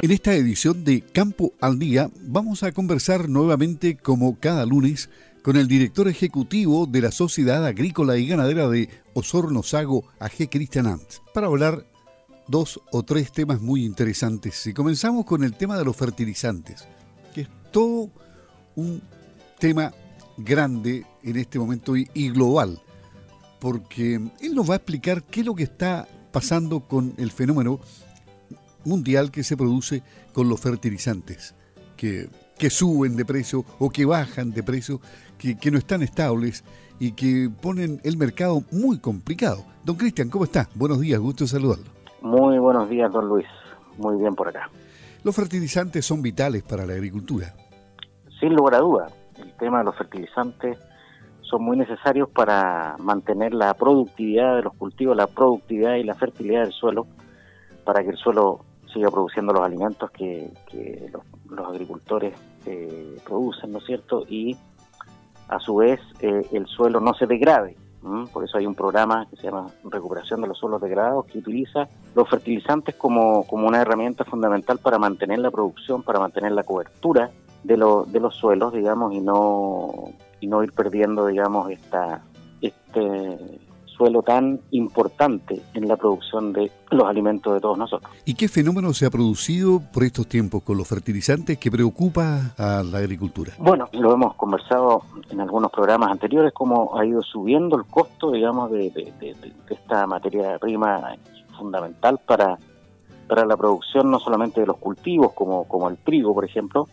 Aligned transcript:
En 0.00 0.12
esta 0.12 0.32
edición 0.34 0.84
de 0.84 1.00
Campo 1.00 1.54
al 1.60 1.78
Día 1.80 2.08
vamos 2.20 2.62
a 2.62 2.70
conversar 2.70 3.28
nuevamente 3.28 3.96
como 3.96 4.38
cada 4.38 4.64
lunes 4.64 5.10
con 5.42 5.56
el 5.56 5.66
director 5.66 6.06
ejecutivo 6.06 6.86
de 6.86 7.00
la 7.00 7.10
Sociedad 7.10 7.66
Agrícola 7.66 8.16
y 8.16 8.28
Ganadera 8.28 8.68
de 8.68 8.88
Osorno 9.14 9.64
Sago, 9.64 10.04
AG 10.20 10.50
Cristian 10.50 10.86
Ants, 10.86 11.20
para 11.34 11.48
hablar 11.48 11.84
dos 12.46 12.80
o 12.92 13.02
tres 13.02 13.32
temas 13.32 13.60
muy 13.60 13.84
interesantes. 13.84 14.68
Y 14.68 14.72
comenzamos 14.72 15.24
con 15.24 15.42
el 15.42 15.56
tema 15.56 15.76
de 15.76 15.84
los 15.84 15.96
fertilizantes, 15.96 16.86
que 17.34 17.40
es 17.42 17.48
todo 17.72 18.08
un 18.76 19.02
tema 19.58 19.92
grande 20.36 21.06
en 21.24 21.36
este 21.36 21.58
momento 21.58 21.96
y, 21.96 22.08
y 22.14 22.30
global, 22.30 22.80
porque 23.58 24.14
él 24.14 24.54
nos 24.54 24.70
va 24.70 24.74
a 24.74 24.76
explicar 24.76 25.24
qué 25.24 25.40
es 25.40 25.46
lo 25.46 25.56
que 25.56 25.64
está 25.64 26.06
pasando 26.30 26.86
con 26.86 27.14
el 27.16 27.32
fenómeno 27.32 27.80
mundial 28.84 29.30
que 29.30 29.44
se 29.44 29.56
produce 29.56 30.02
con 30.32 30.48
los 30.48 30.60
fertilizantes, 30.60 31.54
que, 31.96 32.28
que 32.58 32.70
suben 32.70 33.16
de 33.16 33.24
precio 33.24 33.64
o 33.78 33.90
que 33.90 34.04
bajan 34.04 34.50
de 34.50 34.62
precio, 34.62 35.00
que, 35.36 35.56
que 35.56 35.70
no 35.70 35.78
están 35.78 36.02
estables 36.02 36.64
y 37.00 37.12
que 37.12 37.50
ponen 37.62 38.00
el 38.04 38.16
mercado 38.16 38.62
muy 38.70 38.98
complicado. 38.98 39.64
Don 39.84 39.96
Cristian, 39.96 40.30
¿cómo 40.30 40.44
está? 40.44 40.68
Buenos 40.74 41.00
días, 41.00 41.20
gusto 41.20 41.46
saludarlo. 41.46 41.86
Muy 42.20 42.58
buenos 42.58 42.88
días, 42.88 43.12
don 43.12 43.28
Luis. 43.28 43.46
Muy 43.96 44.18
bien 44.18 44.34
por 44.34 44.48
acá. 44.48 44.70
Los 45.24 45.34
fertilizantes 45.34 46.04
son 46.04 46.22
vitales 46.22 46.62
para 46.62 46.86
la 46.86 46.94
agricultura. 46.94 47.54
Sin 48.40 48.54
lugar 48.54 48.76
a 48.76 48.78
duda, 48.78 49.06
el 49.36 49.52
tema 49.56 49.78
de 49.78 49.84
los 49.84 49.96
fertilizantes 49.96 50.78
son 51.42 51.64
muy 51.64 51.76
necesarios 51.76 52.28
para 52.28 52.96
mantener 52.98 53.54
la 53.54 53.74
productividad 53.74 54.56
de 54.56 54.62
los 54.62 54.74
cultivos, 54.74 55.16
la 55.16 55.26
productividad 55.26 55.94
y 55.94 56.04
la 56.04 56.14
fertilidad 56.14 56.62
del 56.62 56.72
suelo, 56.72 57.06
para 57.84 58.02
que 58.02 58.10
el 58.10 58.16
suelo 58.16 58.64
siga 58.92 59.10
produciendo 59.10 59.52
los 59.52 59.62
alimentos 59.62 60.10
que, 60.10 60.50
los, 61.50 61.68
agricultores 61.68 62.34
eh, 62.66 63.16
producen, 63.24 63.72
¿no 63.72 63.78
es 63.78 63.84
cierto? 63.84 64.24
Y 64.28 64.56
a 65.48 65.58
su 65.58 65.76
vez 65.76 66.00
eh, 66.20 66.46
el 66.52 66.66
suelo 66.66 67.00
no 67.00 67.14
se 67.14 67.26
degrade. 67.26 67.76
Por 68.32 68.44
eso 68.44 68.58
hay 68.58 68.64
un 68.64 68.76
programa 68.76 69.26
que 69.28 69.36
se 69.36 69.42
llama 69.42 69.66
Recuperación 69.84 70.40
de 70.40 70.46
los 70.46 70.58
Suelos 70.58 70.80
Degradados 70.80 71.26
que 71.26 71.38
utiliza 71.38 71.88
los 72.14 72.28
fertilizantes 72.28 72.94
como, 72.94 73.44
como 73.46 73.66
una 73.66 73.82
herramienta 73.82 74.24
fundamental 74.24 74.78
para 74.78 74.98
mantener 74.98 75.40
la 75.40 75.50
producción, 75.50 76.02
para 76.02 76.20
mantener 76.20 76.52
la 76.52 76.62
cobertura 76.62 77.30
de, 77.64 77.74
de 77.74 78.20
los 78.20 78.34
suelos, 78.36 78.72
digamos, 78.72 79.12
y 79.12 79.20
no, 79.20 80.12
y 80.40 80.46
no 80.46 80.62
ir 80.62 80.72
perdiendo, 80.72 81.26
digamos, 81.26 81.70
esta, 81.70 82.22
este 82.62 83.60
suelo 83.98 84.22
tan 84.22 84.60
importante 84.70 85.60
en 85.74 85.88
la 85.88 85.96
producción 85.96 86.52
de 86.52 86.70
los 86.90 87.04
alimentos 87.04 87.52
de 87.52 87.60
todos 87.60 87.76
nosotros. 87.76 88.10
¿Y 88.24 88.34
qué 88.34 88.48
fenómeno 88.48 88.94
se 88.94 89.04
ha 89.04 89.10
producido 89.10 89.82
por 89.92 90.04
estos 90.04 90.28
tiempos 90.28 90.62
con 90.62 90.78
los 90.78 90.88
fertilizantes 90.88 91.58
que 91.58 91.70
preocupa 91.70 92.54
a 92.56 92.82
la 92.84 92.98
agricultura? 92.98 93.52
Bueno, 93.58 93.88
lo 93.92 94.14
hemos 94.14 94.34
conversado 94.36 95.02
en 95.30 95.40
algunos 95.40 95.70
programas 95.72 96.10
anteriores, 96.12 96.52
cómo 96.54 96.96
ha 96.96 97.04
ido 97.04 97.20
subiendo 97.22 97.76
el 97.76 97.84
costo, 97.84 98.30
digamos, 98.30 98.70
de, 98.70 98.90
de 98.90 99.34
esta 99.68 100.06
materia 100.06 100.58
prima 100.58 101.16
fundamental 101.58 102.20
para, 102.24 102.56
para 103.28 103.44
la 103.44 103.56
producción 103.56 104.10
no 104.10 104.20
solamente 104.20 104.60
de 104.60 104.66
los 104.66 104.78
cultivos, 104.78 105.32
como, 105.32 105.64
como 105.64 105.88
el 105.88 105.98
trigo, 105.98 106.32
por 106.32 106.44
ejemplo, 106.44 106.88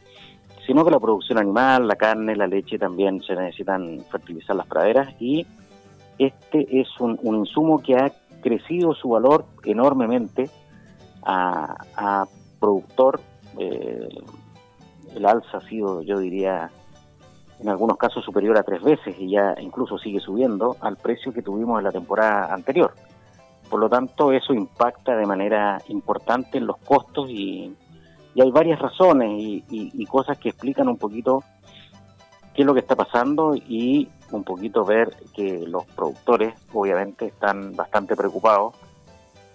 sino 0.66 0.84
que 0.84 0.92
la 0.92 1.00
producción 1.00 1.38
animal, 1.38 1.88
la 1.88 1.96
carne, 1.96 2.36
la 2.36 2.48
leche 2.48 2.78
también 2.80 3.22
se 3.22 3.36
necesitan 3.36 4.04
fertilizar 4.12 4.56
las 4.56 4.68
praderas 4.68 5.14
y 5.20 5.46
este 6.18 6.80
es 6.82 6.88
un, 7.00 7.20
insumo 7.24 7.82
que 7.82 7.96
ha 7.96 8.12
crecido 8.42 8.94
su 8.94 9.10
valor 9.10 9.46
enormemente 9.64 10.50
a, 11.24 12.26
productor. 12.60 13.20
Eh, 13.58 14.08
el 15.16 15.26
alza 15.26 15.58
ha 15.58 15.62
sido, 15.62 16.02
yo 16.02 16.20
diría, 16.20 16.70
en 17.60 17.70
algunos 17.70 17.98
casos 17.98 18.24
superior 18.24 18.58
a 18.58 18.64
tres 18.64 18.84
veces 18.84 19.16
y 19.18 19.30
ya 19.30 19.56
incluso 19.60 19.98
sigue 19.98 20.20
subiendo 20.20 20.76
al 20.82 20.98
precio 20.98 21.34
que 21.34 21.42
tuvimos 21.42 21.78
en 21.80 21.86
la 21.86 21.92
temporada 21.92 22.54
anterior. 22.54 22.94
Por 23.70 23.80
lo 23.80 23.90
tanto, 23.90 24.32
eso 24.32 24.54
impacta 24.54 25.16
de 25.16 25.26
manera 25.26 25.80
importante 25.88 26.58
en 26.58 26.68
los 26.68 26.78
costos 26.78 27.30
y, 27.30 27.76
hay 28.38 28.52
varias 28.52 28.80
razones 28.80 29.32
y, 29.38 30.06
cosas 30.08 30.38
que 30.38 30.50
explican 30.50 30.90
un 30.90 30.98
poquito 30.98 31.44
qué 32.56 32.62
es 32.62 32.66
lo 32.66 32.74
que 32.74 32.80
está 32.80 32.96
pasando 32.96 33.54
y 33.56 34.08
un 34.32 34.44
poquito 34.44 34.86
ver 34.86 35.14
que 35.36 35.66
los 35.68 35.86
productores 35.86 36.54
obviamente 36.74 37.26
están 37.26 37.76
bastante 37.76 38.16
preocupados 38.16 38.76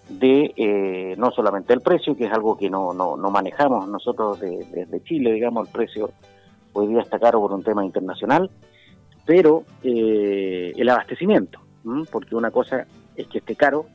de 0.08 0.52
eh, 0.56 1.14
no 1.16 1.30
solamente 1.30 1.72
el 1.72 1.80
precio, 1.80 2.16
que 2.16 2.26
es 2.26 2.32
algo 2.32 2.58
que 2.58 2.68
no, 2.68 2.92
no, 2.92 3.16
manejamos 3.30 3.88
nosotros 3.88 4.40
desde 4.40 5.02
Chile, 5.04 5.32
digamos, 5.32 5.66
el 5.66 5.72
precio 5.72 6.10
hoy 6.72 6.88
día 6.88 7.00
está 7.00 7.18
caro 7.18 7.40
por 7.40 7.52
un 7.52 7.62
tema 7.62 7.84
internacional, 7.84 8.50
pero 9.24 9.64
eh, 9.82 10.72
el 10.76 10.88
abastecimiento, 10.88 11.60
porque 12.10 12.34
una 12.34 12.50
cosa 12.50 12.86
es 13.16 13.26
que 13.28 13.38
esté 13.38 13.54
caro 13.54 13.86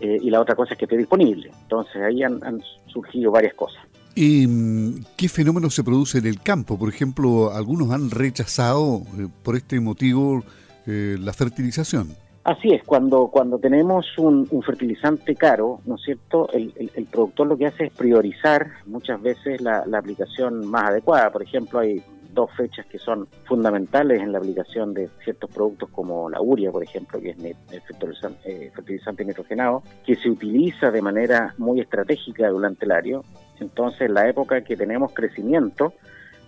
eh, 0.00 0.18
y 0.20 0.30
la 0.30 0.40
otra 0.40 0.54
cosa 0.54 0.74
es 0.74 0.78
que 0.78 0.84
esté 0.86 0.96
disponible. 0.96 1.50
Entonces 1.62 2.02
ahí 2.02 2.22
han 2.22 2.60
surgido 2.86 3.30
varias 3.30 3.54
cosas. 3.54 3.82
¿Y 4.14 4.46
mm, 4.46 5.04
qué 5.16 5.28
fenómeno 5.28 5.70
se 5.70 5.84
produce 5.84 6.18
en 6.18 6.26
el 6.26 6.40
campo? 6.40 6.78
Por 6.78 6.88
ejemplo, 6.88 7.52
algunos 7.52 7.90
han 7.90 8.10
rechazado 8.10 9.02
eh, 9.18 9.28
por 9.42 9.56
este 9.56 9.80
motivo 9.80 10.44
eh, 10.86 11.16
la 11.18 11.32
fertilización. 11.32 12.14
Así 12.44 12.70
es, 12.70 12.82
cuando, 12.82 13.28
cuando 13.28 13.58
tenemos 13.58 14.18
un, 14.18 14.48
fertilizante 14.66 15.36
caro, 15.36 15.80
¿no 15.86 15.94
es 15.94 16.02
cierto? 16.02 16.48
El, 16.52 16.72
productor 17.10 17.46
lo 17.46 17.56
que 17.56 17.66
hace 17.66 17.84
es 17.84 17.92
priorizar 17.92 18.68
muchas 18.86 19.22
veces 19.22 19.60
la, 19.60 19.84
aplicación 19.96 20.66
más 20.66 20.90
adecuada. 20.90 21.30
Por 21.30 21.44
ejemplo, 21.44 21.78
hay 21.78 22.02
dos 22.32 22.50
fechas 22.56 22.86
que 22.86 22.98
son 22.98 23.28
fundamentales 23.44 24.20
en 24.20 24.32
la 24.32 24.38
aplicación 24.38 24.94
de 24.94 25.08
ciertos 25.22 25.50
productos 25.50 25.90
como 25.90 26.30
la 26.30 26.40
uria, 26.40 26.70
por 26.70 26.82
ejemplo, 26.82 27.20
que 27.20 27.30
es 27.30 27.36
el 27.38 27.80
fertilizante, 27.82 28.70
fertilizante 28.74 29.24
nitrogenado, 29.24 29.82
que 30.04 30.16
se 30.16 30.30
utiliza 30.30 30.90
de 30.90 31.02
manera 31.02 31.54
muy 31.58 31.80
estratégica 31.80 32.48
durante 32.48 32.84
el 32.84 32.92
año 32.92 33.22
entonces, 33.62 34.10
la 34.10 34.28
época 34.28 34.62
que 34.62 34.76
tenemos 34.76 35.12
crecimiento, 35.14 35.94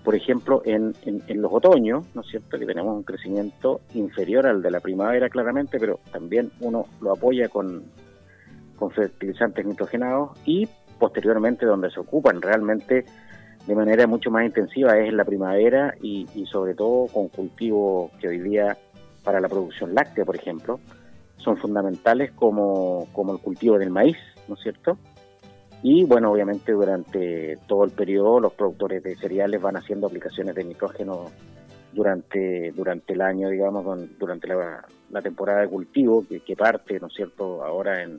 por 0.03 0.15
ejemplo, 0.15 0.63
en, 0.65 0.95
en, 1.07 1.41
los 1.41 1.53
otoños, 1.53 2.05
¿no 2.15 2.21
es 2.21 2.27
cierto?, 2.29 2.59
que 2.59 2.67
tenemos 2.67 2.95
un 2.95 3.05
crecimiento 3.05 3.81
inferior 3.95 4.47
al 4.47 4.61
de 4.61 4.71
la 4.71 4.81
primavera, 4.81 5.31
claramente, 5.31 5.79
pero 5.79 6.01
también 6.13 6.51
uno 6.61 6.87
lo 7.01 7.13
apoya 7.13 7.49
con, 7.49 7.85
con 8.77 8.91
fertilizantes 8.91 9.65
nitrogenados 9.65 10.31
y 10.45 10.69
posteriormente 10.99 11.65
donde 11.67 11.91
se 11.91 12.01
ocupan 12.01 12.43
realmente 12.43 13.05
de 13.67 13.75
manera 13.75 14.07
mucho 14.07 14.31
más 14.31 14.45
intensiva 14.45 14.99
es 14.99 15.09
en 15.09 15.17
la 15.17 15.25
primavera 15.25 15.95
y, 16.03 16.27
y 16.35 16.47
sobre 16.47 16.75
todo 16.75 17.07
con 17.07 17.29
cultivos 17.29 18.11
que 18.21 18.29
hoy 18.29 18.41
día 18.41 18.77
para 19.23 19.41
la 19.41 19.49
producción 19.49 19.95
láctea, 19.95 20.25
por 20.25 20.37
ejemplo, 20.37 20.81
son 21.39 21.57
fundamentales 21.57 22.33
como, 22.33 23.09
como 23.13 23.33
el 23.33 23.39
cultivo 23.41 23.79
del 23.79 23.91
maíz, 23.91 24.19
¿no 24.49 24.55
es 24.55 24.61
cierto?, 24.61 24.99
y 25.87 26.03
bueno, 26.05 26.33
obviamente 26.33 26.73
durante 26.73 27.59
todo 27.67 27.85
el 27.85 27.91
periodo 27.91 28.41
los 28.41 28.55
productores 28.55 29.03
de 29.03 29.17
cereales 29.17 29.61
van 29.61 29.77
haciendo 29.77 30.07
aplicaciones 30.07 30.55
de 30.55 30.65
nitrógeno 30.65 31.31
durante, 31.93 32.73
durante 32.73 33.13
el 33.13 33.21
año, 33.21 33.51
digamos, 33.51 33.85
durante 34.19 34.49
la, 34.49 34.83
temporada 35.23 35.61
de 35.61 35.69
cultivo 35.69 36.25
que, 36.27 36.57
parte, 36.57 36.99
¿no 36.99 37.09
es 37.09 37.13
cierto?, 37.13 37.63
ahora 37.63 38.03
en, 38.03 38.19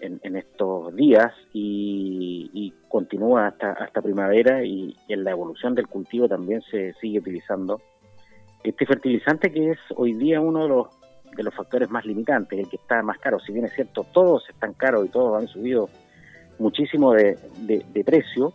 en, 0.00 0.36
estos 0.36 0.94
días 0.94 1.32
y, 1.52 2.72
continúa 2.88 3.48
hasta, 3.48 3.72
hasta 3.72 4.00
primavera 4.00 4.64
y, 4.64 4.96
en 5.08 5.24
la 5.24 5.32
evolución 5.32 5.74
del 5.74 5.86
cultivo 5.86 6.28
también 6.28 6.62
se 6.70 6.94
sigue 6.94 7.18
utilizando 7.18 7.80
este 8.64 8.86
fertilizante 8.86 9.52
que 9.52 9.72
es 9.72 9.78
hoy 9.96 10.14
día 10.14 10.40
uno 10.40 10.62
de 10.62 10.68
los 10.68 10.86
de 11.36 11.42
los 11.42 11.54
factores 11.54 11.90
más 11.90 12.04
limitantes, 12.04 12.58
el 12.58 12.68
que 12.68 12.76
está 12.76 13.02
más 13.02 13.18
caro. 13.18 13.38
Si 13.38 13.52
bien 13.52 13.66
es 13.66 13.72
cierto, 13.72 14.04
todos 14.12 14.48
están 14.48 14.72
caros 14.72 15.06
y 15.06 15.08
todos 15.08 15.40
han 15.40 15.46
subido 15.46 15.88
muchísimo 16.58 17.12
de, 17.12 17.38
precio. 18.04 18.52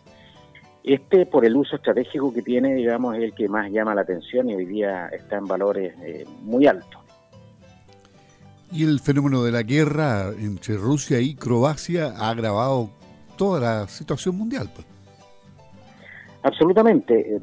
Este, 0.82 1.24
por 1.24 1.46
el 1.46 1.56
uso 1.56 1.76
estratégico 1.76 2.32
que 2.34 2.42
tiene, 2.42 2.74
digamos, 2.74 3.16
es 3.16 3.22
el 3.22 3.34
que 3.34 3.48
más 3.48 3.70
llama 3.70 3.94
la 3.94 4.02
atención 4.02 4.50
y 4.50 4.54
hoy 4.54 4.66
día 4.66 5.08
está 5.08 5.38
en 5.38 5.46
valores 5.46 5.94
eh, 6.02 6.26
muy 6.42 6.66
altos. 6.66 7.03
Y 8.72 8.84
el 8.84 9.00
fenómeno 9.00 9.42
de 9.42 9.52
la 9.52 9.62
guerra 9.62 10.30
entre 10.38 10.76
Rusia 10.76 11.20
y 11.20 11.34
Croacia 11.34 12.14
ha 12.16 12.30
agravado 12.30 12.90
toda 13.36 13.60
la 13.60 13.88
situación 13.88 14.36
mundial. 14.36 14.70
Pues. 14.74 14.86
Absolutamente. 16.42 17.36
Eh, 17.36 17.40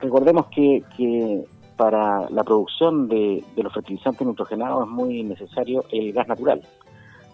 recordemos 0.00 0.46
que, 0.54 0.82
que, 0.96 1.44
para 1.76 2.28
la 2.30 2.42
producción 2.42 3.08
de, 3.08 3.44
los 3.56 3.72
fertilizantes 3.72 4.26
nitrogenados 4.26 4.86
es 4.86 4.90
muy 4.90 5.22
necesario 5.22 5.84
el 5.92 6.12
gas 6.12 6.26
natural. 6.26 6.62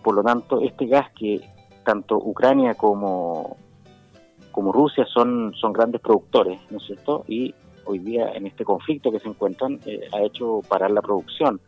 Por 0.03 0.17
lo 0.17 0.23
tanto, 0.23 0.61
este 0.61 0.87
gas 0.87 1.11
que 1.13 1.41
tanto 1.85 2.17
Ucrania 2.17 2.75
como, 2.75 3.57
como 4.51 4.73
Rusia 4.73 5.07
son, 5.07 5.55
son 5.55 5.73
grandes 5.73 6.01
productores, 6.01 6.61
¿no 6.71 6.79
es 6.79 6.85
cierto? 6.85 7.25
Y 7.29 7.55
hoy 7.85 7.99
día 8.01 8.33
en 8.33 8.47
este 8.47 8.65
conflicto 8.65 9.11
que 9.11 9.19
se 9.19 9.29
encuentran 9.29 9.81
eh, 9.87 10.01
ha 10.13 10.23
hecho 10.23 10.61
parar 10.69 10.91
la 10.91 11.03
producción. 11.03 11.61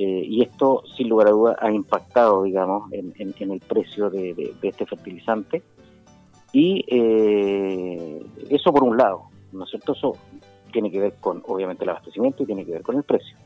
Eh, 0.00 0.22
y 0.24 0.42
esto, 0.42 0.84
sin 0.96 1.08
lugar 1.08 1.26
a 1.26 1.32
dudas, 1.32 1.56
ha 1.60 1.72
impactado, 1.72 2.44
digamos, 2.44 2.92
en, 2.92 3.34
el 3.36 3.60
precio 3.60 4.08
de, 4.08 4.54
este 4.62 4.86
fertilizante. 4.86 5.60
Y 6.52 6.84
eh, 6.86 8.24
eso 8.48 8.72
por 8.72 8.84
un 8.84 8.96
lado, 8.96 9.24
¿no 9.50 9.64
es 9.64 9.70
cierto? 9.70 9.94
Eso 9.94 10.12
tiene 10.72 10.92
que 10.92 11.00
ver 11.00 11.14
con, 11.20 11.42
obviamente, 11.48 11.82
el 11.82 11.90
abastecimiento 11.90 12.44
y 12.44 12.46
tiene 12.46 12.64
que 12.64 12.72
ver 12.72 12.82
con 12.82 12.96
el 12.96 13.02
precio. 13.02 13.36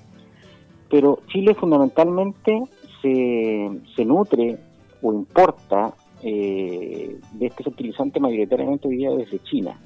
Pero 0.90 1.20
Chile 1.28 1.54
fundamentalmente 1.54 2.64
se, 3.00 3.70
se 3.96 4.04
nutre 4.04 4.58
o 5.00 5.10
importa 5.10 5.94
eh, 6.22 7.18
de 7.32 7.46
este 7.46 7.64
fertilizante 7.64 8.20
mayoritariamente 8.20 8.88
hoy 8.88 8.98
día 8.98 9.10
desde 9.10 9.38
China. 9.40 9.80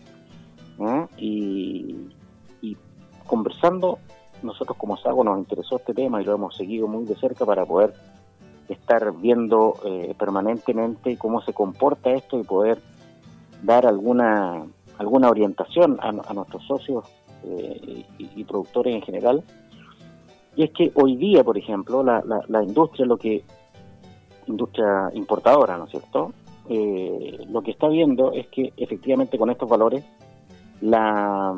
Y, 1.16 1.96
conversando, 3.26 3.98
nosotros 4.42 4.76
como 4.76 4.96
SAGO 4.96 5.24
nos 5.24 5.38
interesó 5.38 5.76
este 5.76 5.94
tema 5.94 6.20
y 6.20 6.24
lo 6.24 6.34
hemos 6.34 6.56
seguido 6.56 6.86
muy 6.88 7.04
de 7.04 7.16
cerca 7.16 7.44
para 7.44 7.64
poder 7.64 7.94
estar 8.68 9.12
viendo 9.16 9.78
eh, 9.84 10.14
permanentemente 10.18 11.16
cómo 11.16 11.40
se 11.40 11.52
comporta 11.52 12.10
esto 12.10 12.38
y 12.38 12.42
poder 12.42 12.80
dar 13.62 13.86
alguna 13.86 14.66
alguna 14.98 15.28
orientación 15.28 15.98
a, 16.00 16.12
nuestros 16.32 16.64
socios 16.66 17.04
eh, 17.44 18.04
y, 18.18 18.44
productores 18.44 18.94
en 18.94 19.02
general. 19.02 19.44
Y 20.54 20.64
es 20.64 20.70
que 20.70 20.90
hoy 20.94 21.16
día, 21.16 21.44
por 21.44 21.58
ejemplo, 21.58 22.02
la, 22.02 22.22
la, 22.48 22.62
industria, 22.62 23.04
lo 23.04 23.18
que 23.18 23.44
industria 24.46 25.10
importadora, 25.12 25.76
¿no 25.76 25.84
es 25.84 25.90
cierto? 25.90 26.32
Eh, 26.68 27.44
lo 27.50 27.60
que 27.60 27.72
está 27.72 27.88
viendo 27.88 28.32
es 28.32 28.46
que 28.48 28.72
efectivamente 28.76 29.36
con 29.36 29.50
estos 29.50 29.68
valores 29.68 30.02
la, 30.80 31.54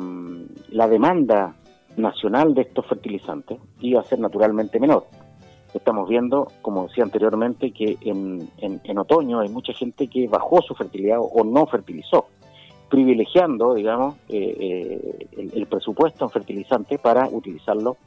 la 0.69 0.87
demanda 0.87 1.55
nacional 1.99 2.53
de 2.53 2.61
estos 2.61 2.85
fertilizantes 2.85 3.59
iba 3.79 4.01
a 4.01 4.03
ser 4.03 4.19
naturalmente 4.19 4.79
menor. 4.79 5.05
Estamos 5.73 6.09
viendo, 6.09 6.47
como 6.61 6.87
decía 6.87 7.03
anteriormente, 7.03 7.71
que 7.71 7.97
en, 8.01 8.49
en, 8.57 8.97
otoño 8.97 9.39
hay 9.39 9.49
mucha 9.49 9.71
gente 9.73 10.07
que 10.07 10.27
bajó 10.27 10.61
su 10.63 10.73
fertilidad 10.73 11.19
o 11.19 11.43
no 11.43 11.67
fertilizó, 11.67 12.25
privilegiando, 12.89 13.75
digamos, 13.75 14.15
eh, 14.29 15.27
eh, 15.31 15.49
el, 15.53 15.67
presupuesto 15.67 16.25
en 16.25 16.31
fertilizante 16.31 16.97
para 16.97 17.27
utilizarlo 17.27 17.97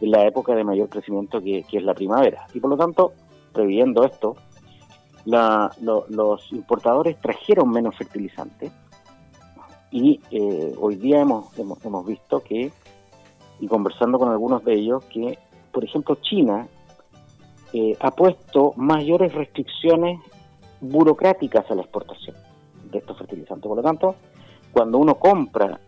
en 0.00 0.10
la 0.10 0.26
época 0.26 0.56
de 0.56 0.64
mayor 0.64 0.88
crecimiento 0.88 1.40
que, 1.40 1.64
es 1.70 1.84
la 1.84 1.94
primavera. 1.94 2.48
Y 2.54 2.60
por 2.60 2.70
lo 2.70 2.76
tanto, 2.76 3.12
previendo 3.52 4.04
esto, 4.04 4.34
los 5.24 6.52
importadores 6.52 7.20
trajeron 7.20 7.70
menos 7.70 7.96
fertilizantes 7.96 8.72
y 9.92 10.20
eh, 10.30 10.74
hoy 10.80 10.96
día 10.96 11.20
hemos, 11.20 11.56
hemos, 11.58 11.84
hemos 11.84 12.06
visto 12.06 12.40
que, 12.42 12.72
y 13.62 13.68
conversando 13.68 14.18
con 14.18 14.28
algunos 14.28 14.64
de 14.64 14.74
ellos, 14.74 15.04
que, 15.04 15.38
por 15.70 15.84
ejemplo, 15.84 16.16
China 16.16 16.66
eh, 17.72 17.96
ha 18.00 18.10
puesto 18.10 18.72
mayores 18.74 19.32
restricciones 19.32 20.18
burocráticas 20.80 21.70
a 21.70 21.76
la 21.76 21.82
exportación 21.82 22.34
de 22.90 22.98
estos 22.98 23.16
fertilizantes. 23.16 23.68
Por 23.68 23.76
lo 23.76 23.82
tanto, 23.84 24.16
cuando 24.72 24.98
uno 24.98 25.14
compra, 25.14 25.78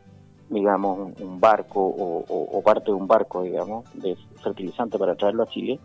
digamos, 0.48 1.20
un 1.20 1.40
barco 1.40 1.80
o, 1.84 2.62
parte 2.64 2.92
de 2.92 2.96
un 2.96 3.08
barco, 3.08 3.42
digamos, 3.42 3.92
de 3.94 4.16
fertilizante 4.40 4.96
para 4.96 5.16
traerlo 5.16 5.42
a 5.42 5.48
Chile, 5.48 5.80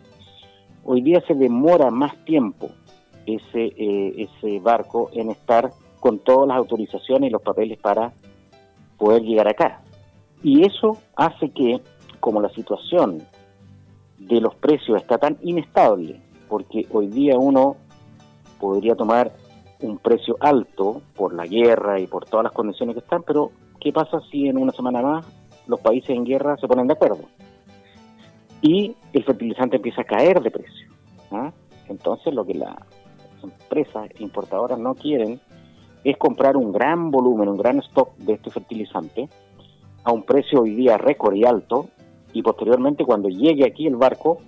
hoy 0.84 1.00
día 1.00 1.20
se 1.26 1.34
demora 1.34 1.90
más 1.90 2.24
tiempo 2.24 2.70
ese, 3.26 3.64
eh, 3.76 4.28
ese 4.28 4.60
barco 4.60 5.10
en 5.12 5.30
estar 5.30 5.72
con 5.98 6.20
todas 6.20 6.46
las 6.46 6.56
autorizaciones 6.56 7.30
y 7.30 7.32
los 7.32 7.42
papeles 7.42 7.78
para 7.78 8.12
poder 8.96 9.22
llegar 9.22 9.48
acá. 9.48 9.82
Y 10.42 10.64
eso 10.64 10.98
hace 11.16 11.50
que, 11.50 11.80
como 12.18 12.40
la 12.40 12.48
situación 12.50 13.22
de 14.18 14.40
los 14.40 14.54
precios 14.54 15.00
está 15.00 15.18
tan 15.18 15.38
inestable, 15.42 16.20
porque 16.48 16.86
hoy 16.90 17.08
día 17.08 17.38
uno 17.38 17.76
podría 18.58 18.94
tomar 18.94 19.32
un 19.80 19.98
precio 19.98 20.36
alto 20.40 21.02
por 21.16 21.34
la 21.34 21.46
guerra 21.46 22.00
y 22.00 22.06
por 22.06 22.26
todas 22.26 22.44
las 22.44 22.52
condiciones 22.52 22.94
que 22.94 23.00
están, 23.00 23.22
pero 23.22 23.50
¿qué 23.80 23.92
pasa 23.92 24.20
si 24.30 24.46
en 24.46 24.58
una 24.58 24.72
semana 24.72 25.00
más 25.00 25.26
los 25.66 25.80
países 25.80 26.10
en 26.10 26.24
guerra 26.24 26.56
se 26.58 26.68
ponen 26.68 26.86
de 26.86 26.94
acuerdo? 26.94 27.24
Y 28.62 28.94
el 29.12 29.24
fertilizante 29.24 29.76
empieza 29.76 30.02
a 30.02 30.04
caer 30.04 30.42
de 30.42 30.50
precio. 30.50 30.88
¿ah? 31.30 31.50
Entonces 31.88 32.34
lo 32.34 32.44
que 32.44 32.54
las 32.54 32.76
empresas 33.42 34.08
importadoras 34.18 34.78
no 34.78 34.94
quieren 34.94 35.40
es 36.04 36.16
comprar 36.18 36.56
un 36.56 36.72
gran 36.72 37.10
volumen, 37.10 37.48
un 37.48 37.56
gran 37.56 37.78
stock 37.78 38.14
de 38.16 38.34
este 38.34 38.50
fertilizante 38.50 39.28
a 40.04 40.12
un 40.12 40.22
precio 40.22 40.62
hoy 40.62 40.74
día 40.74 40.98
récord 40.98 41.34
y 41.34 41.44
alto 41.44 41.88
y 42.32 42.42
posteriormente 42.42 43.04
cuando 43.04 43.28
llegue 43.28 43.66
aquí 43.66 43.86
el 43.86 43.96
barco 43.96 44.38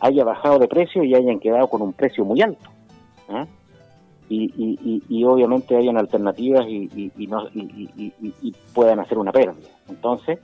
haya 0.00 0.24
bajado 0.24 0.58
de 0.58 0.68
precio 0.68 1.04
y 1.04 1.14
hayan 1.14 1.40
quedado 1.40 1.68
con 1.68 1.82
un 1.82 1.92
precio 1.92 2.24
muy 2.24 2.40
alto. 2.42 2.70
¿ah? 3.28 3.46
Y, 4.30 5.24
obviamente 5.24 5.74
hayan 5.76 5.96
alternativas 5.96 6.66
y, 6.68 7.10
no, 7.28 7.48
y, 7.54 8.54
puedan 8.74 9.00
hacer 9.00 9.18
una 9.18 9.32
pérdida. 9.32 9.68
Entonces, 9.88 10.38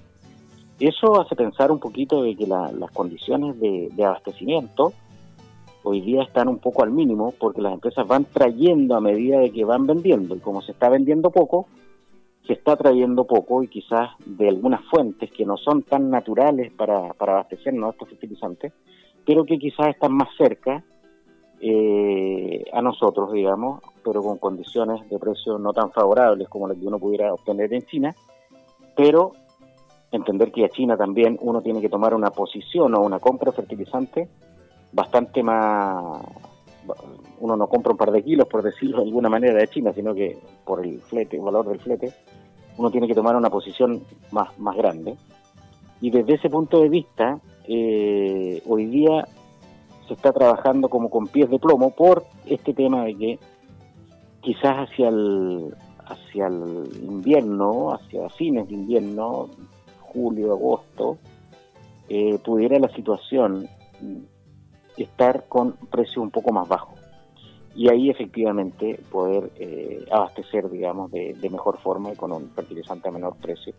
eso 0.80 1.20
hace 1.20 1.36
pensar 1.36 1.70
un 1.70 1.78
poquito 1.78 2.22
de 2.22 2.34
que 2.34 2.46
las 2.46 2.90
condiciones 2.92 3.60
de 3.60 4.04
abastecimiento 4.04 4.92
hoy 5.84 6.00
día 6.00 6.22
están 6.22 6.48
un 6.48 6.58
poco 6.58 6.82
al 6.82 6.90
mínimo 6.90 7.34
porque 7.38 7.60
las 7.60 7.74
empresas 7.74 8.06
van 8.08 8.24
trayendo 8.24 8.96
a 8.96 9.00
medida 9.00 9.38
de 9.38 9.50
que 9.50 9.64
van 9.64 9.86
vendiendo 9.86 10.34
y 10.34 10.40
como 10.40 10.62
se 10.62 10.72
está 10.72 10.88
vendiendo 10.88 11.30
poco, 11.30 11.68
se 12.46 12.52
está 12.52 12.76
trayendo 12.76 13.24
poco 13.24 13.62
y 13.62 13.68
quizás 13.68 14.10
de 14.26 14.48
algunas 14.48 14.84
fuentes 14.86 15.30
que 15.30 15.46
no 15.46 15.56
son 15.56 15.82
tan 15.82 16.10
naturales 16.10 16.72
para, 16.72 17.12
para 17.14 17.32
abastecernos 17.32 17.94
estos 17.94 18.08
fertilizantes, 18.10 18.72
pero 19.24 19.44
que 19.44 19.58
quizás 19.58 19.88
están 19.88 20.12
más 20.12 20.28
cerca 20.36 20.84
eh, 21.60 22.64
a 22.72 22.82
nosotros, 22.82 23.32
digamos, 23.32 23.80
pero 24.04 24.22
con 24.22 24.36
condiciones 24.38 25.08
de 25.08 25.18
precio 25.18 25.58
no 25.58 25.72
tan 25.72 25.90
favorables 25.92 26.48
como 26.48 26.68
las 26.68 26.76
que 26.76 26.86
uno 26.86 26.98
pudiera 26.98 27.32
obtener 27.32 27.72
en 27.72 27.82
China, 27.82 28.14
pero 28.94 29.32
entender 30.12 30.52
que 30.52 30.64
a 30.64 30.68
China 30.68 30.96
también 30.96 31.38
uno 31.40 31.62
tiene 31.62 31.80
que 31.80 31.88
tomar 31.88 32.14
una 32.14 32.30
posición 32.30 32.94
o 32.94 33.00
una 33.00 33.18
compra 33.18 33.50
de 33.50 33.56
fertilizante 33.56 34.28
bastante 34.92 35.42
más 35.42 36.22
uno 37.40 37.56
no 37.56 37.66
compra 37.66 37.92
un 37.92 37.98
par 37.98 38.10
de 38.10 38.22
kilos, 38.22 38.48
por 38.48 38.62
decirlo 38.62 38.98
de 38.98 39.04
alguna 39.04 39.28
manera, 39.28 39.58
de 39.58 39.68
China, 39.68 39.92
sino 39.92 40.14
que 40.14 40.38
por 40.64 40.84
el 40.84 41.00
flete, 41.00 41.36
el 41.36 41.42
valor 41.42 41.68
del 41.68 41.80
flete, 41.80 42.12
uno 42.76 42.90
tiene 42.90 43.06
que 43.06 43.14
tomar 43.14 43.36
una 43.36 43.50
posición 43.50 44.02
más, 44.30 44.58
más 44.58 44.76
grande. 44.76 45.16
Y 46.00 46.10
desde 46.10 46.34
ese 46.34 46.50
punto 46.50 46.80
de 46.80 46.88
vista, 46.88 47.38
eh, 47.66 48.62
hoy 48.66 48.86
día 48.86 49.26
se 50.06 50.14
está 50.14 50.32
trabajando 50.32 50.88
como 50.88 51.08
con 51.08 51.28
pies 51.28 51.48
de 51.48 51.58
plomo 51.58 51.90
por 51.90 52.24
este 52.46 52.74
tema 52.74 53.04
de 53.04 53.14
que 53.14 53.38
quizás 54.40 54.88
hacia 54.88 55.08
el, 55.08 55.74
hacia 56.04 56.46
el 56.46 56.88
invierno, 57.02 57.94
hacia 57.94 58.28
fines 58.30 58.68
de 58.68 58.74
invierno, 58.74 59.48
julio, 60.00 60.52
agosto, 60.52 61.18
eh, 62.08 62.38
pudiera 62.44 62.78
la 62.78 62.88
situación 62.88 63.66
estar 64.96 65.46
con 65.48 65.72
precios 65.90 66.18
un 66.18 66.30
poco 66.30 66.52
más 66.52 66.68
bajos 66.68 67.03
y 67.74 67.88
ahí 67.88 68.10
efectivamente 68.10 69.00
poder 69.10 69.50
eh, 69.56 70.04
abastecer, 70.10 70.70
digamos, 70.70 71.10
de, 71.10 71.36
mejor 71.50 71.78
forma 71.80 72.12
y 72.12 72.16
con 72.16 72.32
un 72.32 72.50
fertilizante 72.50 73.08
a 73.08 73.12
menor 73.12 73.36
precio. 73.36 73.74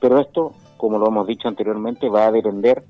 Pero 0.00 0.20
esto, 0.20 0.52
como 0.76 0.98
lo 0.98 1.08
hemos 1.08 1.26
dicho 1.26 1.48
anteriormente, 1.48 2.08
va 2.08 2.26
a 2.26 2.32
depender 2.32 2.84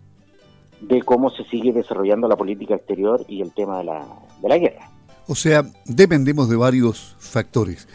de 0.81 1.03
cómo 1.03 1.31
se 1.31 1.45
sigue 1.45 1.73
desarrollando 1.73 2.29
la 2.29 2.37
política 2.37 2.75
exterior 2.75 3.25
y 3.29 3.43
el 3.43 3.53
tema 3.53 3.79
de 3.79 3.85
la, 3.85 4.07
de 4.43 4.49
la 4.49 4.59
guerra. 4.59 4.91
O 5.27 5.35
sea, 5.35 5.65
dependemos 5.85 6.49
de 6.49 6.57
varios 6.57 7.17
factores. 7.19 7.89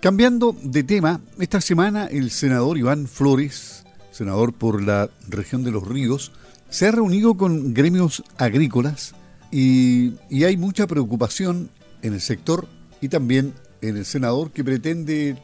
Cambiando 0.00 0.54
de 0.62 0.82
tema, 0.82 1.20
esta 1.38 1.60
semana 1.60 2.06
el 2.06 2.30
senador 2.30 2.78
Iván 2.78 3.06
Flores, 3.06 3.84
senador 4.10 4.52
por 4.52 4.82
la 4.82 5.08
región 5.28 5.62
de 5.62 5.70
los 5.70 5.86
ríos, 5.86 6.32
se 6.68 6.88
ha 6.88 6.92
reunido 6.92 7.36
con 7.36 7.74
gremios 7.74 8.22
agrícolas 8.38 9.14
y, 9.50 10.14
hay 10.44 10.56
mucha 10.56 10.86
preocupación 10.86 11.70
en 12.02 12.14
el 12.14 12.20
sector 12.20 12.66
y 13.00 13.08
también 13.08 13.54
en 13.82 13.96
el 13.96 14.04
senador 14.04 14.50
que 14.50 14.64
pretende 14.64 15.36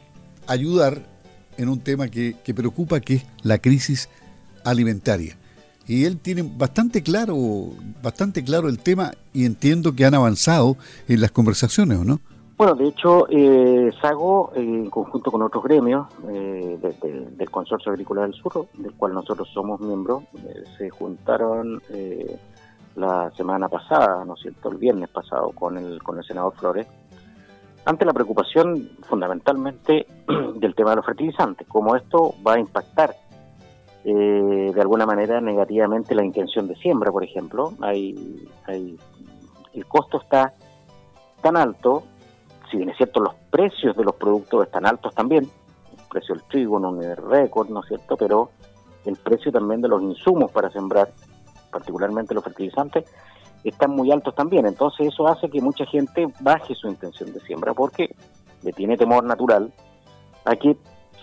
ayudar 0.47 1.01
en 1.57 1.69
un 1.69 1.79
tema 1.79 2.07
que, 2.07 2.35
que 2.43 2.53
preocupa, 2.53 2.99
que 2.99 3.15
es 3.15 3.25
la 3.43 3.57
crisis 3.57 4.09
alimentaria. 4.63 5.37
Y 5.87 6.03
él 6.03 6.19
tiene 6.19 6.43
bastante 6.43 7.01
claro, 7.01 7.35
bastante 8.03 8.43
claro 8.43 8.67
el 8.67 8.79
tema 8.79 9.11
y 9.33 9.45
entiendo 9.45 9.95
que 9.95 10.05
han 10.05 10.13
avanzado 10.13 10.77
en 11.07 11.21
las 11.21 11.31
conversaciones, 11.31 11.97
¿o 11.97 12.03
no? 12.03 12.19
Bueno, 12.57 12.73
de 12.73 12.87
hecho, 12.87 13.27
eh, 13.29 13.91
SAGO, 14.01 14.51
en 14.55 14.89
conjunto 14.89 15.31
con 15.31 15.43
otros 15.43 15.63
gremios 15.63 16.07
eh, 16.27 16.79
del 17.37 17.51
Consorcio 17.51 17.91
Agrícola 17.91 18.23
del 18.23 18.33
Sur, 18.33 18.67
del 18.73 18.93
cual 18.93 19.13
nosotros 19.13 19.47
somos 19.53 19.79
miembros, 19.79 20.23
eh, 20.35 20.63
se 20.75 20.89
juntaron 20.89 21.79
eh, 21.91 22.35
la 22.97 23.31
semana 23.31 23.69
pasada, 23.69 24.25
¿no 24.25 24.33
es 24.33 24.41
cierto?, 24.41 24.69
el 24.69 24.77
viernes 24.77 25.09
pasado 25.09 25.51
con 25.51 25.77
el, 25.77 26.01
con 26.03 26.17
el 26.17 26.23
senador 26.25 26.53
Flores, 26.55 26.87
ante 27.85 28.03
la 28.03 28.13
preocupación 28.13 28.89
fundamentalmente 29.07 30.07
del 30.55 30.75
tema 30.75 30.89
de 30.89 30.97
los 30.97 31.05
fertilizantes, 31.05 31.67
como 31.67 31.95
esto 31.95 32.35
va 32.45 32.55
a 32.55 32.59
impactar 32.59 33.15
eh, 34.03 34.71
de 34.73 34.81
alguna 34.81 35.05
manera 35.05 35.39
negativamente 35.39 36.15
la 36.15 36.25
intención 36.25 36.67
de 36.67 36.75
siembra, 36.75 37.11
por 37.11 37.23
ejemplo. 37.23 37.73
Hay, 37.81 38.47
hay, 38.65 38.97
el 39.73 39.85
costo 39.85 40.21
está 40.21 40.53
tan 41.41 41.55
alto 41.55 42.03
si 42.69 42.77
bien 42.77 42.89
es 42.89 42.97
cierto, 42.97 43.19
los 43.19 43.33
precios 43.49 43.95
de 43.95 44.03
los 44.03 44.15
productos 44.15 44.65
están 44.65 44.85
altos 44.85 45.13
también, 45.13 45.43
el 45.45 46.03
precio 46.09 46.35
del 46.35 46.43
trigo 46.45 46.79
no 46.79 47.01
es 47.01 47.17
récord, 47.17 47.69
¿no 47.69 47.81
es 47.81 47.87
cierto?, 47.87 48.17
pero 48.17 48.49
el 49.05 49.15
precio 49.15 49.51
también 49.51 49.81
de 49.81 49.87
los 49.87 50.01
insumos 50.01 50.51
para 50.51 50.69
sembrar, 50.69 51.09
particularmente 51.71 52.33
los 52.33 52.43
fertilizantes, 52.43 53.05
están 53.63 53.91
muy 53.91 54.11
altos 54.11 54.35
también. 54.35 54.65
Entonces 54.65 55.07
eso 55.07 55.27
hace 55.27 55.49
que 55.49 55.61
mucha 55.61 55.85
gente 55.85 56.27
baje 56.39 56.75
su 56.75 56.87
intención 56.87 57.33
de 57.33 57.39
siembra 57.41 57.73
porque 57.73 58.15
le 58.63 58.71
tiene 58.73 58.97
temor 58.97 59.23
natural 59.23 59.71
a 60.45 60.55
que 60.55 60.77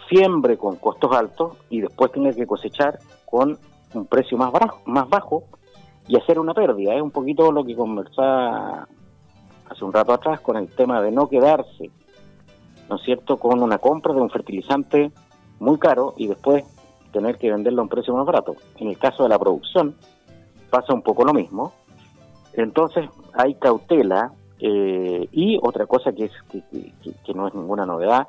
siembre 0.08 0.58
con 0.58 0.76
costos 0.76 1.14
altos 1.16 1.56
y 1.70 1.80
después 1.80 2.12
tenga 2.12 2.32
que 2.32 2.46
cosechar 2.46 2.98
con 3.24 3.58
un 3.94 4.06
precio 4.06 4.36
más 4.36 4.52
bajo, 4.52 4.80
más 4.84 5.08
bajo 5.08 5.44
y 6.06 6.16
hacer 6.16 6.38
una 6.38 6.54
pérdida. 6.54 6.94
Es 6.94 7.02
un 7.02 7.10
poquito 7.10 7.50
lo 7.50 7.64
que 7.64 7.74
conversaba 7.74 8.86
hace 9.70 9.84
un 9.84 9.92
rato 9.92 10.12
atrás 10.12 10.40
con 10.40 10.56
el 10.56 10.68
tema 10.68 11.00
de 11.00 11.10
no 11.10 11.28
quedarse, 11.28 11.90
¿no 12.88 12.96
es 12.96 13.02
cierto?, 13.02 13.38
con 13.38 13.62
una 13.62 13.78
compra 13.78 14.12
de 14.12 14.20
un 14.20 14.30
fertilizante 14.30 15.10
muy 15.58 15.78
caro 15.78 16.14
y 16.16 16.26
después 16.26 16.64
tener 17.12 17.38
que 17.38 17.50
venderlo 17.50 17.80
a 17.80 17.84
un 17.84 17.88
precio 17.88 18.14
más 18.14 18.26
barato. 18.26 18.56
En 18.76 18.88
el 18.88 18.98
caso 18.98 19.22
de 19.22 19.28
la 19.30 19.38
producción 19.38 19.96
pasa 20.74 20.92
un 20.92 21.02
poco 21.02 21.24
lo 21.24 21.32
mismo. 21.32 21.72
Entonces 22.54 23.08
hay 23.32 23.54
cautela 23.54 24.32
eh, 24.58 25.28
y 25.30 25.58
otra 25.62 25.86
cosa 25.86 26.12
que, 26.12 26.24
es, 26.24 26.32
que, 26.50 27.34
no 27.34 27.46
es 27.46 27.54
ninguna 27.54 27.86
novedad, 27.86 28.26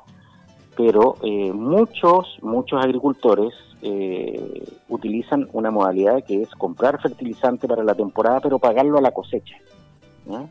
pero 0.76 1.16
eh, 1.22 1.52
muchos, 1.52 2.38
muchos 2.42 2.84
agricultores 2.84 3.52
eh, 3.82 4.64
utilizan 4.88 5.48
una 5.52 5.72
modalidad 5.72 6.22
que 6.24 6.42
es 6.42 6.50
comprar 6.50 7.00
fertilizante 7.00 7.66
para 7.66 7.82
la 7.82 7.94
temporada, 7.94 8.40
pero 8.40 8.60
pagarlo 8.60 8.98
a 8.98 9.00
la 9.00 9.10
cosecha. 9.10 9.56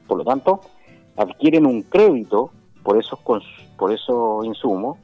Por 0.07 0.17
lo 0.17 0.23
tanto, 0.23 0.61
adquieren 1.17 1.65
un 1.65 1.81
crédito 1.83 2.51
por 2.83 2.97
esos, 2.97 3.19
por 3.77 3.91
esos 3.91 4.45
insumos 4.45 4.97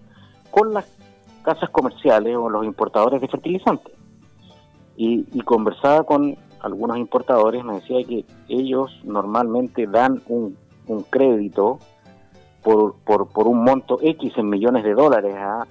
con 0.49 0.73
las 0.73 0.85
casas 1.43 1.69
comerciales 1.69 2.35
o 2.35 2.49
los 2.49 2.65
importadores 2.65 3.21
de 3.21 3.27
fertilizantes. 3.27 3.93
Y, 4.97 5.25
y 5.33 5.41
conversaba 5.41 6.03
con 6.03 6.37
algunos 6.61 6.97
importadores, 6.97 7.63
me 7.63 7.75
decía 7.75 8.03
que 8.07 8.25
ellos 8.47 8.99
normalmente 9.03 9.87
dan 9.87 10.21
un, 10.27 10.57
un 10.87 11.03
crédito 11.03 11.79
por, 12.63 12.95
por, 13.03 13.27
por 13.29 13.47
un 13.47 13.63
monto 13.63 13.99
X 14.01 14.33
en 14.37 14.49
millones 14.49 14.83
de 14.83 14.93
dólares 14.93 15.35
a 15.35 15.67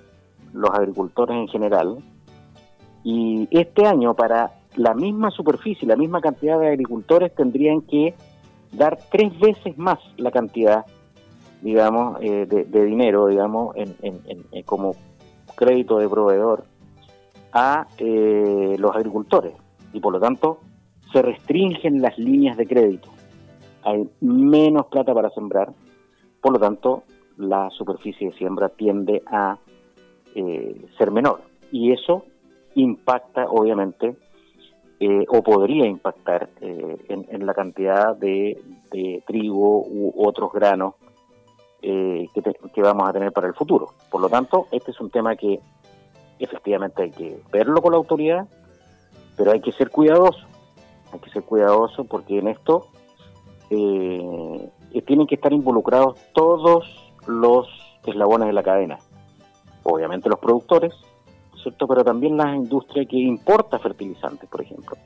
los 0.53 0.71
agricultores 0.71 1.37
en 1.37 1.49
general. 1.49 1.99
Y 3.05 3.49
este 3.51 3.87
año 3.87 4.15
para 4.15 4.53
la 4.77 4.95
misma 4.95 5.31
superficie, 5.31 5.87
la 5.87 5.97
misma 5.97 6.21
cantidad 6.21 6.59
de 6.59 6.69
agricultores 6.69 7.35
tendrían 7.35 7.83
que 7.83 8.15
dar 8.73 8.99
tres 9.11 9.39
veces 9.39 9.77
más 9.79 9.99
la 10.17 10.31
cantidad, 10.31 10.85
digamos, 11.63 12.19
eh, 12.21 12.47
de, 12.47 12.85
dinero, 12.85 13.27
digamos, 13.27 13.75
en, 13.77 13.97
en, 14.03 14.63
como 14.65 14.95
crédito 15.55 15.99
de 15.99 16.09
proveedor 16.09 16.65
a 17.53 17.87
eh, 17.99 18.77
los 18.79 18.95
agricultores. 18.95 19.53
Y 19.93 20.01
por 20.01 20.13
lo 20.13 20.21
tanto, 20.21 20.61
se 21.13 21.23
restringen 21.23 22.03
las 22.03 22.19
líneas 22.19 22.57
de 22.57 22.67
crédito. 22.67 23.09
Hay 23.83 24.09
menos 24.21 24.87
plata 24.87 25.15
para 25.15 25.31
sembrar, 25.31 25.73
por 26.41 26.53
lo 26.53 26.59
tanto, 26.59 27.03
la 27.37 27.71
superficie 27.71 28.31
de 28.31 28.37
siembra 28.37 28.69
tiende 28.69 29.23
a 29.27 29.59
eh, 30.35 30.87
ser 30.99 31.11
menor. 31.11 31.41
Y 31.73 31.93
eso 31.93 32.25
impacta, 32.75 33.47
obviamente, 33.49 34.17
eh, 35.01 35.25
o 35.29 35.43
podría 35.43 35.87
impactar 35.87 36.51
eh, 36.61 36.97
en, 37.09 37.47
la 37.47 37.55
cantidad 37.55 38.15
de, 38.17 38.61
trigo 39.27 39.81
u 39.87 40.13
otros 40.17 40.53
granos 40.53 40.95
que, 41.81 42.29
que, 42.75 42.83
vamos 42.83 43.09
a 43.09 43.13
tener 43.13 43.33
para 43.33 43.47
el 43.47 43.55
futuro. 43.55 43.95
Por 44.11 44.21
lo 44.21 44.29
tanto, 44.29 44.67
este 44.71 44.91
es 44.91 45.01
un 45.01 45.09
tema 45.09 45.37
que 45.37 45.61
efectivamente 46.39 47.05
hay 47.05 47.11
que 47.11 47.41
verlo 47.51 47.81
con 47.81 47.93
la 47.93 47.99
autoridad, 47.99 48.47
pero 49.37 49.53
hay 49.53 49.61
que 49.61 49.73
ser 49.73 49.91
cuidadoso 49.91 50.50
hay 51.13 51.19
que 51.21 51.31
ser 51.31 51.43
cuidadoso 51.43 52.05
porque 52.05 52.39
en 52.39 52.49
esto 52.49 52.87
eh, 53.71 54.71
tienen 55.07 55.27
que 55.27 55.37
estar 55.37 55.53
involucrados 55.53 56.19
todos 56.35 56.87
los 57.27 57.69
eslabones 58.07 58.49
de 58.49 58.53
la 58.53 58.63
cadena. 58.63 58.99
Obviamente 59.83 60.29
los 60.29 60.39
productores, 60.39 60.93
¿cierto? 61.63 61.87
Pero 61.87 62.05
también 62.05 62.37
la 62.37 62.55
industria 62.55 63.05
que 63.05 63.17
importa 63.17 63.79
fertilizantes, 63.79 64.49
por 64.49 64.63
ejemplo. 64.63 64.97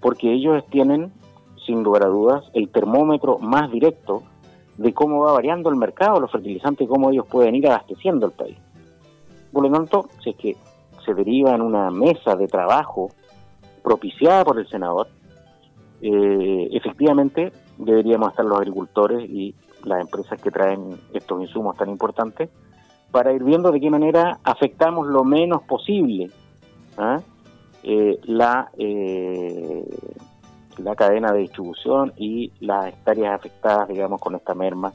Porque 0.00 0.32
ellos 0.32 0.64
tienen, 0.70 1.12
sin 1.66 1.82
lugar 1.82 2.04
a 2.04 2.08
dudas, 2.08 2.44
el 2.52 2.68
termómetro 2.68 3.38
más 3.38 3.70
directo 3.70 4.22
de 4.76 4.92
cómo 4.92 5.20
va 5.20 5.32
variando 5.32 5.70
el 5.70 5.76
mercado, 5.76 6.20
los 6.20 6.30
fertilizantes 6.30 6.88
cómo 6.88 7.10
ellos 7.10 7.26
pueden 7.26 7.54
ir 7.54 7.68
abasteciendo 7.68 8.26
el 8.26 8.32
país. 8.32 8.58
Por 9.52 9.62
lo 9.62 9.70
tanto, 9.70 10.08
si 10.22 10.30
es 10.30 10.36
que 10.36 10.56
se 11.04 11.14
deriva 11.14 11.54
en 11.54 11.62
una 11.62 11.90
mesa 11.90 12.34
de 12.34 12.48
trabajo 12.48 13.10
propiciada 13.82 14.44
por 14.44 14.58
el 14.58 14.68
senador, 14.68 15.08
eh, 16.06 16.68
efectivamente 16.72 17.50
deberíamos 17.78 18.28
estar 18.28 18.44
los 18.44 18.58
agricultores 18.58 19.26
y 19.26 19.54
las 19.84 20.02
empresas 20.02 20.38
que 20.38 20.50
traen 20.50 21.00
estos 21.14 21.40
insumos 21.40 21.78
tan 21.78 21.88
importantes 21.88 22.50
para 23.10 23.32
ir 23.32 23.42
viendo 23.42 23.72
de 23.72 23.80
qué 23.80 23.88
manera 23.88 24.38
afectamos 24.44 25.06
lo 25.06 25.24
menos 25.24 25.62
posible 25.62 26.30
¿ah? 26.98 27.22
eh, 27.82 28.18
la, 28.24 28.70
eh, 28.76 29.82
la 30.76 30.94
cadena 30.94 31.32
de 31.32 31.38
distribución 31.38 32.12
y 32.18 32.52
las 32.60 32.88
hectáreas 32.88 33.36
afectadas, 33.36 33.88
digamos, 33.88 34.20
con 34.20 34.34
esta 34.34 34.54
merma 34.54 34.92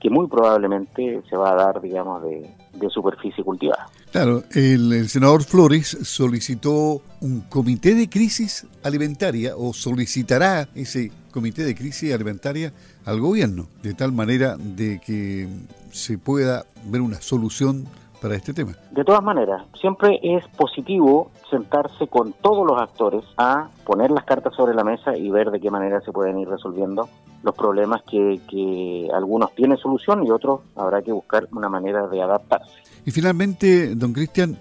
que 0.00 0.10
muy 0.10 0.26
probablemente 0.26 1.22
se 1.30 1.36
va 1.36 1.52
a 1.52 1.54
dar, 1.54 1.80
digamos, 1.80 2.24
de, 2.24 2.50
superficie 2.88 3.44
cultivada. 3.44 3.88
Claro, 4.12 4.42
el, 4.52 5.08
senador 5.08 5.42
Flores 5.42 5.98
solicitó 6.02 7.02
un 7.20 7.40
comité 7.48 7.94
de 7.94 8.08
crisis 8.08 8.66
alimentaria 8.82 9.54
o 9.56 9.72
solicitará 9.72 10.68
ese 10.74 11.12
comité 11.32 11.64
de 11.64 11.74
crisis 11.74 12.14
alimentaria 12.14 12.72
al 13.04 13.20
gobierno, 13.20 13.66
de 13.82 13.94
tal 13.94 14.12
manera 14.12 14.56
de 14.56 15.00
que 15.00 15.48
se 15.92 16.18
pueda 16.18 16.64
ver 16.86 17.00
una 17.00 17.20
solución 17.20 17.86
para 18.20 18.34
este 18.34 18.52
tema. 18.52 18.72
De 18.90 19.04
todas 19.04 19.22
maneras, 19.22 19.64
siempre 19.80 20.20
es 20.22 20.46
positivo 20.56 21.30
sentarse 21.48 22.06
con 22.06 22.32
todos 22.32 22.66
los 22.66 22.80
actores 22.80 23.24
a 23.36 23.68
poner 23.84 24.10
las 24.10 24.24
cartas 24.24 24.54
sobre 24.54 24.74
la 24.74 24.84
mesa 24.84 25.16
y 25.16 25.30
ver 25.30 25.50
de 25.50 25.60
qué 25.60 25.70
manera 25.70 26.00
se 26.00 26.12
pueden 26.12 26.38
ir 26.38 26.48
resolviendo 26.48 27.08
los 27.42 27.54
problemas 27.54 28.02
que, 28.02 28.40
que 28.48 29.08
algunos 29.14 29.54
tienen 29.54 29.78
solución 29.78 30.26
y 30.26 30.30
otros 30.30 30.60
habrá 30.76 31.02
que 31.02 31.12
buscar 31.12 31.48
una 31.52 31.68
manera 31.68 32.06
de 32.06 32.22
adaptarse. 32.22 32.72
Y 33.04 33.10
finalmente, 33.10 33.94
don 33.94 34.12
Cristian, 34.12 34.58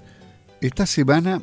esta 0.62 0.86
semana 0.86 1.41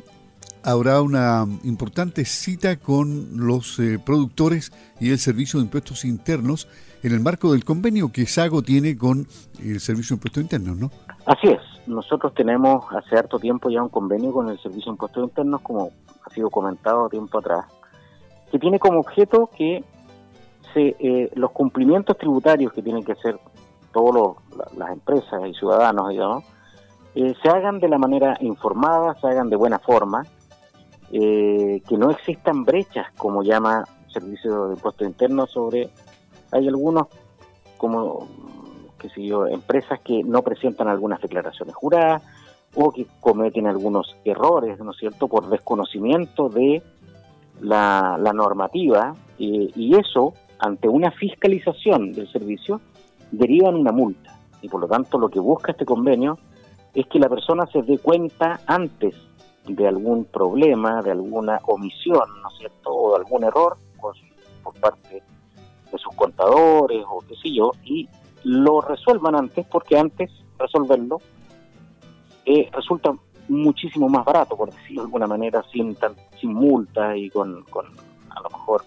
habrá 0.63 1.01
una 1.01 1.45
importante 1.63 2.25
cita 2.25 2.77
con 2.77 3.37
los 3.37 3.79
eh, 3.79 3.99
productores 4.03 4.71
y 4.99 5.11
el 5.11 5.19
Servicio 5.19 5.59
de 5.59 5.65
Impuestos 5.65 6.03
Internos 6.05 6.67
en 7.03 7.13
el 7.13 7.19
marco 7.19 7.53
del 7.53 7.63
convenio 7.63 8.11
que 8.11 8.25
SAGO 8.25 8.61
tiene 8.63 8.97
con 8.97 9.27
el 9.59 9.79
Servicio 9.79 10.15
de 10.15 10.17
Impuestos 10.17 10.43
Internos, 10.43 10.77
¿no? 10.77 10.91
Así 11.25 11.47
es. 11.47 11.61
Nosotros 11.87 12.33
tenemos 12.33 12.85
hace 12.91 13.15
harto 13.15 13.39
tiempo 13.39 13.69
ya 13.69 13.81
un 13.81 13.89
convenio 13.89 14.33
con 14.33 14.49
el 14.49 14.59
Servicio 14.59 14.91
de 14.91 14.95
Impuestos 14.95 15.23
Internos, 15.23 15.61
como 15.61 15.91
ha 16.25 16.33
sido 16.33 16.49
comentado 16.49 17.07
tiempo 17.07 17.37
atrás, 17.37 17.65
que 18.51 18.59
tiene 18.59 18.77
como 18.77 18.99
objeto 18.99 19.49
que 19.57 19.85
eh, 20.77 21.31
los 21.35 21.51
cumplimientos 21.51 22.17
tributarios 22.17 22.73
que 22.73 22.81
tienen 22.81 23.03
que 23.03 23.13
hacer 23.13 23.39
todas 23.91 24.35
las 24.75 24.91
empresas 24.91 25.41
y 25.47 25.53
ciudadanos, 25.53 26.09
digamos, 26.09 26.43
eh, 27.15 27.33
se 27.41 27.49
hagan 27.49 27.79
de 27.79 27.89
la 27.89 27.97
manera 27.97 28.37
informada, 28.41 29.15
se 29.15 29.27
hagan 29.27 29.49
de 29.49 29.55
buena 29.55 29.79
forma, 29.79 30.23
eh, 31.11 31.81
que 31.87 31.97
no 31.97 32.11
existan 32.11 32.63
brechas, 32.63 33.07
como 33.17 33.43
llama 33.43 33.85
Servicio 34.13 34.67
de 34.67 34.75
Impuestos 34.75 35.07
Internos, 35.07 35.51
sobre, 35.51 35.89
hay 36.51 36.67
algunos, 36.67 37.07
como, 37.77 38.27
qué 38.99 39.09
sé 39.09 39.25
yo, 39.25 39.47
empresas 39.47 39.99
que 40.01 40.23
no 40.23 40.43
presentan 40.43 40.87
algunas 40.89 41.21
declaraciones 41.21 41.73
juradas 41.75 42.21
o 42.75 42.91
que 42.91 43.07
cometen 43.19 43.65
algunos 43.65 44.15
errores, 44.23 44.77
¿no 44.79 44.91
es 44.91 44.97
cierto?, 44.97 45.27
por 45.27 45.49
desconocimiento 45.49 46.49
de 46.49 46.83
la, 47.61 48.17
normativa, 48.33 49.15
y 49.39 49.95
eso 49.95 50.33
ante 50.59 50.87
una 50.87 51.11
fiscalización 51.11 52.11
del 52.13 52.31
servicio, 52.31 52.81
derivan 53.31 53.75
una 53.75 53.91
multa. 53.91 54.39
Y 54.61 54.69
por 54.69 54.81
lo 54.81 54.87
tanto 54.87 55.17
lo 55.17 55.29
que 55.29 55.39
busca 55.39 55.71
este 55.71 55.85
convenio 55.85 56.39
es 56.93 57.05
que 57.07 57.19
la 57.19 57.29
persona 57.29 57.67
se 57.67 57.81
dé 57.83 57.99
cuenta 57.99 58.59
antes 58.65 59.15
de 59.67 59.87
algún 59.87 60.25
problema, 60.25 61.01
de 61.01 61.11
alguna 61.11 61.59
omisión, 61.65 62.23
¿no 62.41 62.49
es 62.49 62.57
cierto?, 62.57 62.89
o 62.89 63.11
de 63.11 63.17
algún 63.17 63.43
error 63.43 63.77
por, 63.99 64.15
parte 64.79 65.23
de 65.91 65.97
sus 65.97 66.13
contadores 66.15 67.05
o 67.09 67.19
qué 67.27 67.35
sé 67.35 67.53
yo, 67.53 67.71
y 67.83 68.09
lo 68.43 68.81
resuelvan 68.81 69.35
antes, 69.35 69.65
porque 69.67 69.97
antes 69.97 70.29
resolverlo 70.57 71.19
eh, 72.45 72.69
resulta 72.73 73.13
muchísimo 73.47 74.09
más 74.09 74.25
barato, 74.25 74.57
por 74.57 74.71
decirlo 74.71 75.03
de 75.03 75.05
alguna 75.05 75.27
manera, 75.27 75.63
sin, 75.71 75.95
tan, 75.95 76.15
sin 76.39 76.53
multa 76.53 77.15
y 77.15 77.29
con, 77.29 77.63
con 77.63 77.85
a 77.85 78.41
lo 78.41 78.49
mejor 78.49 78.83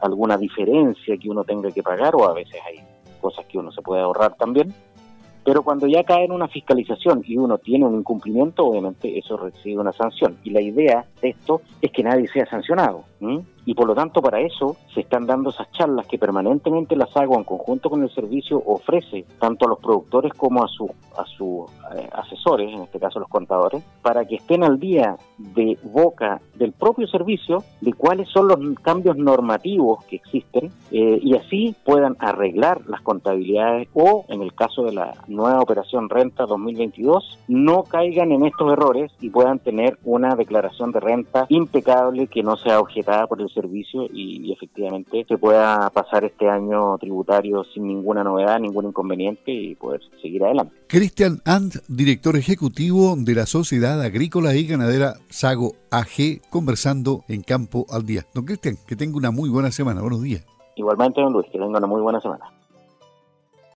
alguna 0.00 0.36
diferencia 0.36 1.16
que 1.16 1.28
uno 1.28 1.44
tenga 1.44 1.70
que 1.70 1.82
pagar 1.82 2.14
o 2.14 2.28
a 2.28 2.34
veces 2.34 2.60
hay 2.66 2.80
cosas 3.20 3.46
que 3.46 3.58
uno 3.58 3.72
se 3.72 3.82
puede 3.82 4.02
ahorrar 4.02 4.34
también. 4.36 4.74
Pero 5.44 5.62
cuando 5.62 5.86
ya 5.86 6.02
cae 6.02 6.24
en 6.24 6.32
una 6.32 6.48
fiscalización 6.48 7.22
y 7.24 7.36
uno 7.36 7.58
tiene 7.58 7.86
un 7.86 7.94
incumplimiento, 7.94 8.66
obviamente 8.66 9.16
eso 9.16 9.36
recibe 9.36 9.80
una 9.80 9.92
sanción. 9.92 10.36
Y 10.42 10.50
la 10.50 10.60
idea 10.60 11.06
de 11.22 11.28
esto 11.28 11.62
es 11.80 11.92
que 11.92 12.02
nadie 12.02 12.26
sea 12.28 12.46
sancionado 12.46 13.04
y 13.66 13.74
por 13.74 13.86
lo 13.86 13.94
tanto 13.94 14.22
para 14.22 14.40
eso 14.40 14.76
se 14.94 15.00
están 15.00 15.26
dando 15.26 15.50
esas 15.50 15.70
charlas 15.72 16.06
que 16.06 16.18
permanentemente 16.18 16.96
la 16.96 17.06
SAGO 17.08 17.36
en 17.36 17.44
conjunto 17.44 17.90
con 17.90 18.02
el 18.02 18.10
servicio 18.10 18.62
ofrece 18.64 19.26
tanto 19.38 19.66
a 19.66 19.68
los 19.68 19.80
productores 19.80 20.32
como 20.32 20.64
a 20.64 20.68
sus 20.68 20.90
a 21.18 21.24
sus 21.24 21.70
eh, 21.96 22.08
asesores, 22.12 22.72
en 22.72 22.82
este 22.82 22.98
caso 22.98 23.18
los 23.18 23.28
contadores, 23.28 23.82
para 24.02 24.24
que 24.24 24.36
estén 24.36 24.62
al 24.62 24.78
día 24.78 25.16
de 25.38 25.78
boca 25.82 26.40
del 26.54 26.72
propio 26.72 27.06
servicio 27.06 27.64
de 27.80 27.92
cuáles 27.92 28.28
son 28.28 28.48
los 28.48 28.58
cambios 28.80 29.16
normativos 29.16 30.04
que 30.04 30.16
existen 30.16 30.70
eh, 30.90 31.18
y 31.22 31.34
así 31.36 31.74
puedan 31.84 32.16
arreglar 32.18 32.82
las 32.86 33.00
contabilidades 33.00 33.88
o 33.94 34.24
en 34.28 34.42
el 34.42 34.54
caso 34.54 34.84
de 34.84 34.92
la 34.92 35.14
nueva 35.26 35.60
operación 35.60 36.08
renta 36.08 36.46
2022 36.46 37.38
no 37.48 37.82
caigan 37.84 38.32
en 38.32 38.44
estos 38.44 38.72
errores 38.72 39.12
y 39.20 39.30
puedan 39.30 39.58
tener 39.58 39.98
una 40.04 40.34
declaración 40.34 40.92
de 40.92 41.00
renta 41.00 41.46
impecable 41.48 42.26
que 42.26 42.42
no 42.42 42.56
sea 42.56 42.80
objetada 42.80 43.26
por 43.26 43.40
el 43.40 43.48
servicio 43.56 44.06
y, 44.12 44.52
efectivamente 44.52 45.24
se 45.26 45.36
pueda 45.38 45.90
pasar 45.90 46.24
este 46.24 46.48
año 46.48 46.96
tributario 46.98 47.64
sin 47.64 47.88
ninguna 47.88 48.22
novedad, 48.22 48.60
ningún 48.60 48.86
inconveniente 48.86 49.52
y 49.52 49.74
poder 49.74 50.00
seguir 50.22 50.44
adelante. 50.44 50.74
Cristian 50.86 51.40
And, 51.44 51.72
director 51.88 52.36
ejecutivo 52.36 53.14
de 53.16 53.34
la 53.34 53.46
Sociedad 53.46 54.00
Agrícola 54.00 54.54
y 54.54 54.66
Ganadera 54.66 55.14
Sago 55.28 55.72
AG, 55.90 56.40
conversando 56.50 57.24
en 57.28 57.42
Campo 57.42 57.86
al 57.90 58.06
Día. 58.06 58.26
Don 58.34 58.44
Cristian, 58.44 58.76
que 58.86 58.96
tenga 58.96 59.16
una 59.16 59.30
muy 59.30 59.50
buena 59.50 59.70
semana. 59.70 60.00
Buenos 60.00 60.22
días. 60.22 60.44
Igualmente, 60.76 61.20
don 61.20 61.32
Luis, 61.32 61.46
que 61.46 61.58
tenga 61.58 61.78
una 61.78 61.86
muy 61.86 62.00
buena 62.00 62.20
semana. 62.20 62.55